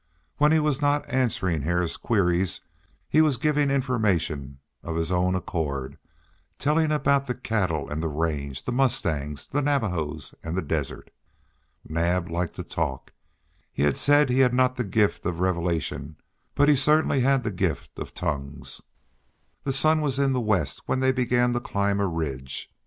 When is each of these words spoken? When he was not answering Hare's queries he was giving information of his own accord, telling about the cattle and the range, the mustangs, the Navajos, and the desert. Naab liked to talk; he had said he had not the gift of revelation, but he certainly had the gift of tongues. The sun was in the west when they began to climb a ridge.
When 0.37 0.51
he 0.51 0.57
was 0.59 0.81
not 0.81 1.07
answering 1.11 1.61
Hare's 1.61 1.95
queries 1.95 2.61
he 3.07 3.21
was 3.21 3.37
giving 3.37 3.69
information 3.69 4.57
of 4.81 4.95
his 4.95 5.11
own 5.11 5.35
accord, 5.35 5.99
telling 6.57 6.91
about 6.91 7.27
the 7.27 7.35
cattle 7.35 7.87
and 7.87 8.01
the 8.01 8.07
range, 8.07 8.63
the 8.63 8.71
mustangs, 8.71 9.47
the 9.47 9.61
Navajos, 9.61 10.33
and 10.41 10.57
the 10.57 10.63
desert. 10.63 11.11
Naab 11.87 12.29
liked 12.31 12.55
to 12.55 12.63
talk; 12.63 13.13
he 13.71 13.83
had 13.83 13.95
said 13.95 14.31
he 14.31 14.39
had 14.39 14.55
not 14.55 14.75
the 14.75 14.83
gift 14.83 15.23
of 15.23 15.39
revelation, 15.39 16.15
but 16.55 16.67
he 16.67 16.75
certainly 16.75 17.19
had 17.19 17.43
the 17.43 17.51
gift 17.51 17.99
of 17.99 18.15
tongues. 18.15 18.81
The 19.65 19.71
sun 19.71 20.01
was 20.01 20.17
in 20.17 20.33
the 20.33 20.41
west 20.41 20.81
when 20.87 20.99
they 20.99 21.11
began 21.11 21.53
to 21.53 21.59
climb 21.59 21.99
a 21.99 22.07
ridge. 22.07 22.73